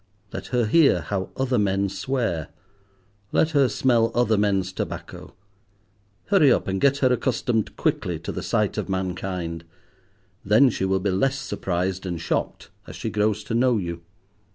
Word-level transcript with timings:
Let 0.33 0.47
her 0.47 0.65
hear 0.65 1.01
how 1.01 1.29
other 1.37 1.59
men 1.59 1.87
swear. 1.87 2.47
Let 3.31 3.51
her 3.51 3.69
smell 3.69 4.11
other 4.15 4.35
men's 4.35 4.73
tobacco. 4.73 5.35
Hurry 6.29 6.51
up, 6.51 6.67
and 6.67 6.81
get 6.81 6.97
her 7.05 7.13
accustomed 7.13 7.75
quickly 7.77 8.17
to 8.17 8.31
the 8.31 8.41
sight 8.41 8.79
of 8.79 8.89
mankind. 8.89 9.63
Then 10.43 10.71
she 10.71 10.85
will 10.85 11.01
be 11.01 11.11
less 11.11 11.37
surprised 11.37 12.07
and 12.07 12.19
shocked 12.19 12.71
as 12.87 12.95
she 12.95 13.11
grows 13.11 13.43
to 13.43 13.53
know 13.53 13.77
you. 13.77 14.01